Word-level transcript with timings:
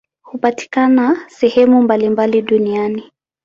Hupatikana 0.21 1.17
sehemu 1.29 1.81
mbalimbali 1.81 2.41
duniani. 2.41 3.11